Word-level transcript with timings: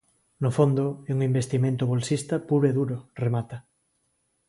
No 0.43 0.49
fondo, 0.57 0.85
é 1.09 1.11
un 1.17 1.21
investimento 1.29 1.83
bolsista 1.93 2.35
puro 2.49 2.65
e 2.71 2.75
duro, 2.79 2.97
remata. 3.23 3.57